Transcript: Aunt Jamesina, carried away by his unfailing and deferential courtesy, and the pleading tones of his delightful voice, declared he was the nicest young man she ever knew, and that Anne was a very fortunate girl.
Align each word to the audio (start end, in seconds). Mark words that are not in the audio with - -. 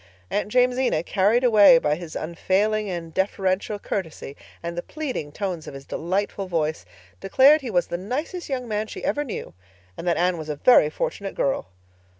Aunt 0.31 0.49
Jamesina, 0.51 1.03
carried 1.03 1.43
away 1.43 1.77
by 1.77 1.93
his 1.93 2.15
unfailing 2.15 2.89
and 2.89 3.13
deferential 3.13 3.77
courtesy, 3.77 4.35
and 4.63 4.75
the 4.75 4.81
pleading 4.81 5.31
tones 5.31 5.67
of 5.67 5.75
his 5.75 5.85
delightful 5.85 6.47
voice, 6.47 6.85
declared 7.19 7.61
he 7.61 7.69
was 7.69 7.85
the 7.85 7.99
nicest 7.99 8.49
young 8.49 8.67
man 8.67 8.87
she 8.87 9.03
ever 9.05 9.23
knew, 9.23 9.53
and 9.95 10.07
that 10.07 10.17
Anne 10.17 10.39
was 10.39 10.49
a 10.49 10.55
very 10.55 10.89
fortunate 10.89 11.35
girl. 11.35 11.67